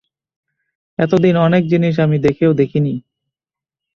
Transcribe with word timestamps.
এতদিন 0.99 1.35
অনেক 1.37 1.63
জিনিস 1.67 1.95
আমি 1.99 2.17
দেখেও 2.19 2.51
দেখি 2.53 2.79
নি। 2.79 2.93